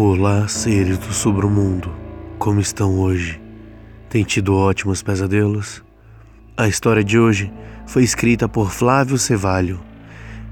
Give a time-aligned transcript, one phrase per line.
[0.00, 1.92] Olá, seres do submundo.
[2.38, 3.42] Como estão hoje?
[4.08, 5.82] Tem tido ótimos pesadelos?
[6.56, 7.52] A história de hoje
[7.84, 9.80] foi escrita por Flávio Cevalho.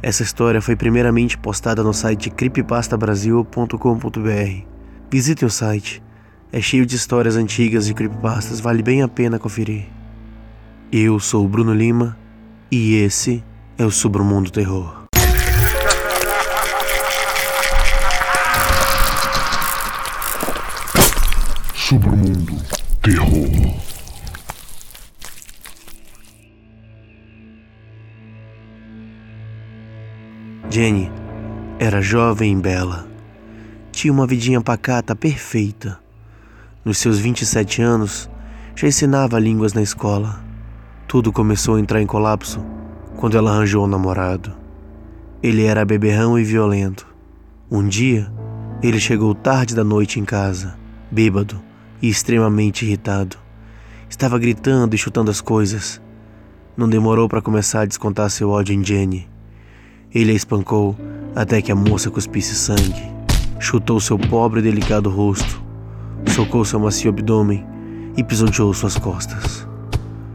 [0.03, 4.67] Essa história foi primeiramente postada no site creepypastabrasil.com.br.
[5.09, 6.03] Visite o site.
[6.51, 9.87] É cheio de histórias antigas de creepypastas, vale bem a pena conferir.
[10.91, 12.19] Eu sou o Bruno Lima
[12.69, 13.45] e esse
[13.79, 15.06] é o Submundo Terror.
[21.89, 22.57] Submundo
[23.01, 23.31] Terror.
[30.69, 31.13] Jenny
[31.79, 33.07] era jovem e bela.
[33.93, 36.01] Tinha uma vidinha pacata perfeita.
[36.85, 38.29] Nos seus 27 anos,
[38.75, 40.45] já ensinava línguas na escola.
[41.07, 42.61] Tudo começou a entrar em colapso
[43.15, 44.53] quando ela arranjou um namorado.
[45.41, 47.07] Ele era beberrão e violento.
[47.71, 48.29] Um dia,
[48.83, 50.77] ele chegou tarde da noite em casa,
[51.13, 51.65] bêbado
[52.07, 53.37] e extremamente irritado.
[54.09, 56.01] Estava gritando e chutando as coisas.
[56.77, 59.29] Não demorou para começar a descontar seu ódio em Jenny.
[60.15, 60.97] Ele a espancou
[61.35, 63.11] até que a moça cuspisse sangue.
[63.59, 65.61] Chutou seu pobre e delicado rosto,
[66.29, 67.67] socou seu macio abdômen
[68.17, 69.67] e pisoteou suas costas.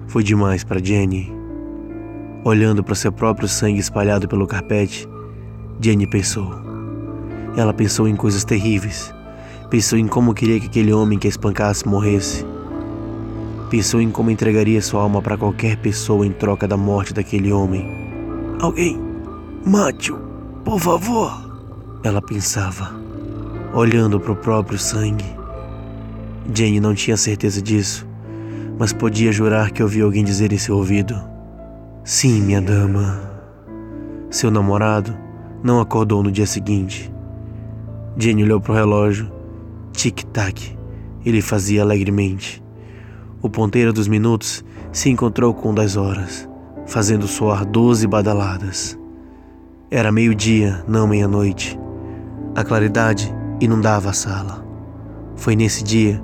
[0.07, 1.31] Foi demais para Jenny.
[2.43, 5.07] Olhando para seu próprio sangue espalhado pelo carpete,
[5.79, 6.51] Jenny pensou.
[7.55, 9.13] Ela pensou em coisas terríveis
[9.71, 12.45] Pensou em como queria que aquele homem que a espancasse morresse.
[13.69, 17.89] Pensou em como entregaria sua alma para qualquer pessoa em troca da morte daquele homem.
[18.59, 18.99] Alguém,
[19.65, 20.17] mate-o,
[20.65, 21.31] por favor.
[22.03, 22.93] Ela pensava,
[23.73, 25.37] olhando para o próprio sangue.
[26.53, 28.05] Jane não tinha certeza disso,
[28.77, 31.15] mas podia jurar que ouviu alguém dizer em seu ouvido:
[32.03, 33.21] Sim, minha dama.
[34.29, 35.17] Seu namorado
[35.63, 37.09] não acordou no dia seguinte.
[38.17, 39.39] Jane olhou para o relógio
[39.93, 40.77] Tic-tac,
[41.25, 42.63] ele fazia alegremente.
[43.41, 46.47] O ponteiro dos minutos se encontrou com o das horas,
[46.85, 48.97] fazendo soar doze badaladas.
[49.89, 51.77] Era meio-dia, não meia-noite.
[52.55, 54.65] A claridade inundava a sala.
[55.35, 56.21] Foi nesse dia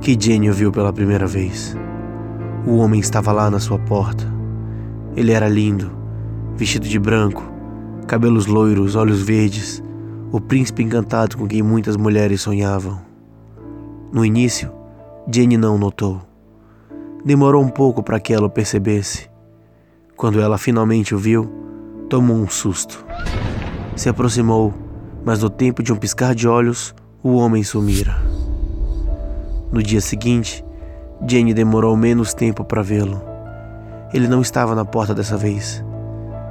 [0.00, 1.76] que Jenny o viu pela primeira vez.
[2.66, 4.24] O homem estava lá na sua porta.
[5.14, 5.90] Ele era lindo,
[6.56, 7.42] vestido de branco,
[8.06, 9.82] cabelos loiros, olhos verdes,
[10.32, 13.05] o príncipe encantado com quem muitas mulheres sonhavam.
[14.12, 14.72] No início,
[15.28, 16.22] Jenny não notou.
[17.24, 19.28] Demorou um pouco para que ela o percebesse.
[20.16, 21.50] Quando ela finalmente o viu,
[22.08, 23.04] tomou um susto.
[23.96, 24.72] Se aproximou,
[25.24, 28.16] mas no tempo de um piscar de olhos, o homem sumira.
[29.72, 30.64] No dia seguinte,
[31.28, 33.20] Jenny demorou menos tempo para vê-lo.
[34.14, 35.84] Ele não estava na porta dessa vez.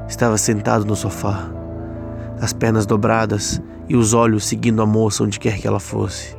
[0.09, 1.49] Estava sentado no sofá,
[2.41, 6.35] as pernas dobradas e os olhos seguindo a moça onde quer que ela fosse.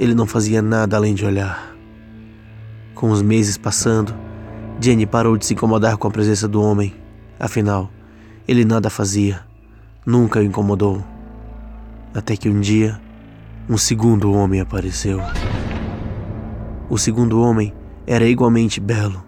[0.00, 1.76] Ele não fazia nada além de olhar.
[2.94, 4.14] Com os meses passando,
[4.80, 6.94] Jenny parou de se incomodar com a presença do homem.
[7.38, 7.90] Afinal,
[8.48, 9.40] ele nada fazia,
[10.06, 11.04] nunca o incomodou.
[12.14, 12.98] Até que um dia,
[13.68, 15.20] um segundo homem apareceu.
[16.88, 17.74] O segundo homem
[18.06, 19.22] era igualmente belo.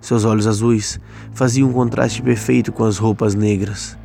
[0.00, 0.98] Seus olhos azuis
[1.32, 3.96] faziam um contraste perfeito com as roupas negras.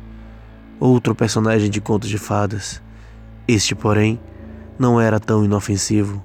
[0.78, 2.80] Outro personagem de contos de fadas.
[3.48, 4.20] Este, porém,
[4.78, 6.22] não era tão inofensivo.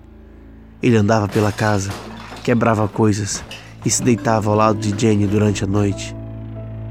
[0.82, 1.92] Ele andava pela casa,
[2.44, 3.44] quebrava coisas
[3.86, 6.16] e se deitava ao lado de Jenny durante a noite.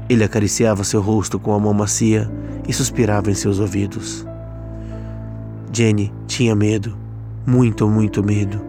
[0.09, 2.29] Ele acariciava seu rosto com a mão macia
[2.67, 4.25] e suspirava em seus ouvidos.
[5.71, 6.97] Jenny tinha medo,
[7.45, 8.61] muito, muito medo.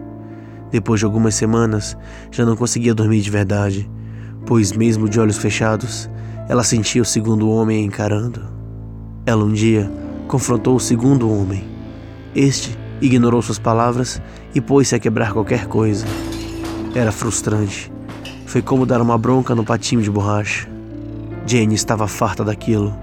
[0.71, 1.97] Depois de algumas semanas,
[2.31, 3.89] já não conseguia dormir de verdade,
[4.45, 6.09] pois, mesmo de olhos fechados,
[6.47, 8.41] ela sentia o segundo homem encarando.
[9.25, 9.91] Ela um dia
[10.27, 11.63] confrontou o segundo homem.
[12.35, 14.21] Este ignorou suas palavras
[14.55, 16.05] e pôs-se a quebrar qualquer coisa.
[16.95, 17.91] Era frustrante.
[18.45, 20.69] Foi como dar uma bronca no patinho de borracha.
[21.45, 22.95] Jane estava farta daquilo.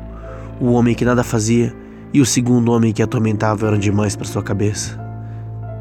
[0.59, 1.75] O homem que nada fazia
[2.15, 4.99] e o segundo homem que a atormentava eram demais para sua cabeça.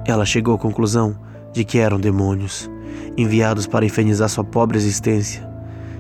[0.06, 1.16] Ela chegou à conclusão
[1.54, 2.70] de que eram demônios,
[3.16, 5.48] enviados para infernizar sua pobre existência.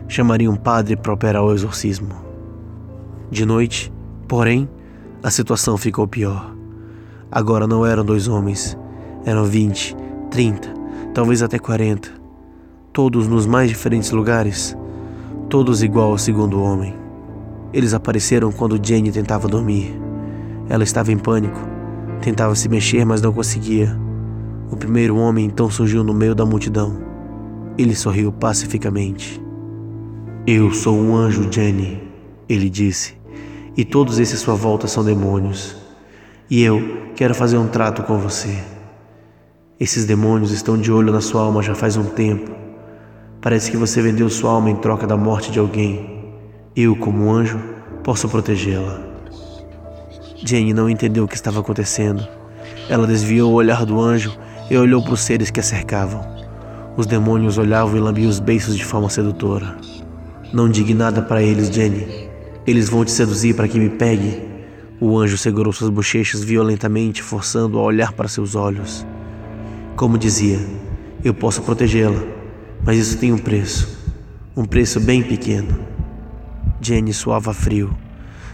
[0.07, 2.15] Chamaria um padre para operar o exorcismo.
[3.31, 3.93] De noite,
[4.27, 4.67] porém,
[5.23, 6.58] a situação ficou pior.
[7.31, 8.77] Agora não eram dois homens,
[9.23, 9.95] eram vinte,
[10.31, 10.73] trinta,
[11.13, 12.09] talvez até quarenta.
[12.91, 14.75] Todos nos mais diferentes lugares,
[15.47, 16.95] todos igual ao segundo homem.
[17.71, 19.93] Eles apareceram quando Jenny tentava dormir.
[20.67, 21.59] Ela estava em pânico,
[22.19, 23.95] tentava se mexer, mas não conseguia.
[24.71, 26.97] O primeiro homem então surgiu no meio da multidão.
[27.77, 29.39] Ele sorriu pacificamente.
[30.47, 32.01] Eu sou um anjo, Jenny,
[32.47, 33.13] ele disse,
[33.77, 35.77] e todos esses à sua volta são demônios.
[36.51, 38.57] E eu quero fazer um trato com você.
[39.79, 42.49] Esses demônios estão de olho na sua alma já faz um tempo.
[43.39, 46.33] Parece que você vendeu sua alma em troca da morte de alguém.
[46.75, 47.59] Eu, como anjo,
[48.03, 48.99] posso protegê-la.
[50.43, 52.27] Jane não entendeu o que estava acontecendo.
[52.89, 54.35] Ela desviou o olhar do anjo
[54.71, 56.25] e olhou para os seres que a cercavam.
[56.97, 59.77] Os demônios olhavam e lambiam os beiços de forma sedutora.
[60.51, 62.27] Não diga nada para eles, Jenny.
[62.65, 64.49] Eles vão te seduzir para que me pegue.
[65.01, 69.07] O anjo segurou suas bochechas violentamente, forçando a olhar para seus olhos.
[69.95, 70.59] Como dizia,
[71.23, 72.21] eu posso protegê-la,
[72.83, 73.97] mas isso tem um preço.
[74.57, 75.79] Um preço bem pequeno.
[76.81, 77.95] Jenny suava frio.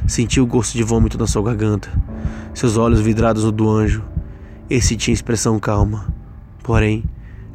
[0.06, 1.89] Sentiu o gosto de vômito na sua garganta.
[2.53, 4.03] Seus olhos vidrados no do anjo.
[4.69, 6.13] Esse tinha expressão calma.
[6.62, 7.03] Porém,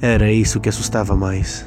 [0.00, 1.64] era isso que assustava mais.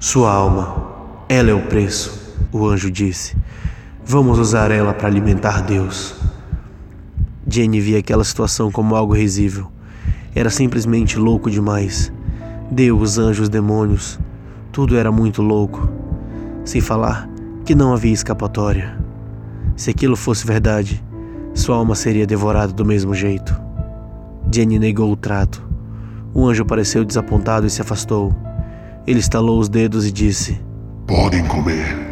[0.00, 0.84] Sua alma,
[1.28, 3.36] ela é o preço, o anjo disse.
[4.04, 6.23] Vamos usar ela para alimentar Deus.
[7.46, 9.68] Jenny via aquela situação como algo risível.
[10.34, 12.12] Era simplesmente louco demais.
[12.70, 14.18] Deus, anjos, demônios,
[14.72, 15.88] tudo era muito louco.
[16.64, 17.28] Sem falar
[17.64, 18.98] que não havia escapatória.
[19.76, 21.02] Se aquilo fosse verdade,
[21.54, 23.54] sua alma seria devorada do mesmo jeito.
[24.52, 25.62] Jenny negou o trato.
[26.32, 28.34] O anjo pareceu desapontado e se afastou.
[29.06, 30.60] Ele estalou os dedos e disse:
[31.06, 32.03] Podem comer.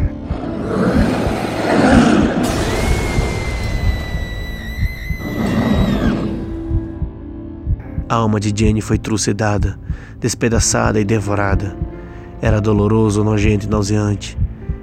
[8.12, 9.80] A alma de Jenny foi trucidada,
[10.20, 11.74] despedaçada e devorada.
[12.42, 14.36] Era doloroso, nojento e nauseante.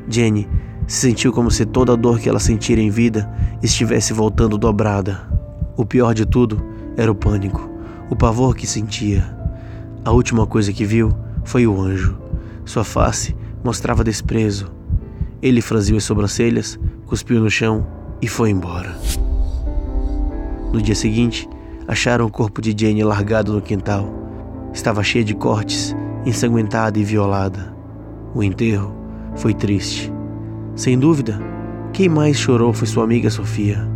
[0.10, 0.50] Jenny
[0.88, 3.32] se sentiu como se toda a dor que ela sentira em vida
[3.62, 5.30] estivesse voltando dobrada.
[5.78, 6.60] O pior de tudo
[6.98, 7.70] era o pânico,
[8.10, 9.24] o pavor que sentia.
[10.04, 12.18] A última coisa que viu foi o anjo.
[12.66, 14.72] Sua face mostrava desprezo.
[15.40, 17.86] Ele franziu as sobrancelhas, cuspiu no chão
[18.24, 18.98] e foi embora.
[20.74, 21.48] No dia seguinte,
[21.90, 24.08] acharam o corpo de Jane largado no quintal.
[24.72, 27.76] Estava cheia de cortes, ensanguentada e violada.
[28.36, 28.94] O enterro
[29.36, 30.14] foi triste.
[30.76, 31.42] Sem dúvida,
[31.92, 33.90] quem mais chorou foi sua amiga Sofia.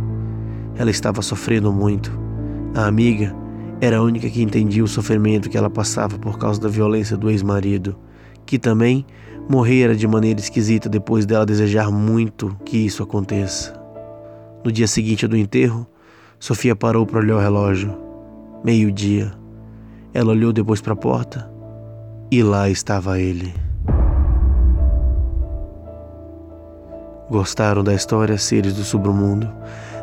[0.76, 2.10] Ela estava sofrendo muito.
[2.74, 3.32] A amiga
[3.80, 7.30] era a única que entendia o sofrimento que ela passava por causa da violência do
[7.30, 7.96] ex-marido,
[8.44, 9.06] que também
[9.48, 13.72] morrera de maneira esquisita depois dela desejar muito que isso aconteça.
[14.64, 15.86] No dia seguinte do enterro,
[16.44, 17.96] Sofia parou para olhar o relógio.
[18.62, 19.32] Meio-dia.
[20.12, 21.50] Ela olhou depois para a porta
[22.30, 23.54] e lá estava ele.
[27.30, 29.50] Gostaram da história Seres do Submundo?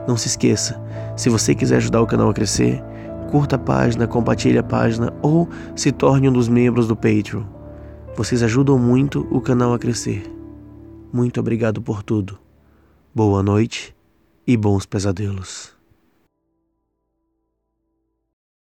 [0.08, 0.82] Não se esqueça,
[1.16, 2.82] se você quiser ajudar o canal a crescer,
[3.30, 7.44] curta a página, compartilhe a página ou se torne um dos membros do Patreon.
[8.16, 10.24] Vocês ajudam muito o canal a crescer.
[11.14, 12.40] Muito obrigado por tudo.
[13.14, 13.96] Boa noite
[14.48, 15.80] e bons pesadelos.